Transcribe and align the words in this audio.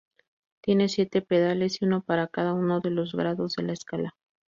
Tiene 0.63 0.89
siete 0.89 1.21
pedales, 1.21 1.83
uno 1.83 2.01
para 2.01 2.25
cada 2.27 2.53
uno 2.55 2.79
de 2.79 2.89
los 2.89 3.13
grados 3.13 3.53
de 3.57 3.61
la 3.65 3.73
escala. 3.73 4.15